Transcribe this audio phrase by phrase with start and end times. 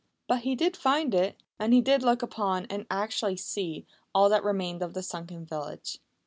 [0.27, 3.85] But he did find it, and he did look upon, and actually see,
[4.15, 5.99] all that remained of the sunken village.